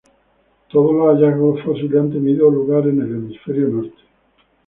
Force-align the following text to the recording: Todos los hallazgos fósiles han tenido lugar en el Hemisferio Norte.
Todos 0.71 0.95
los 0.95 1.09
hallazgos 1.15 1.61
fósiles 1.61 1.95
han 2.01 2.09
tenido 2.09 2.49
lugar 2.49 2.87
en 2.87 3.01
el 3.03 3.07
Hemisferio 3.11 3.67
Norte. 3.67 4.01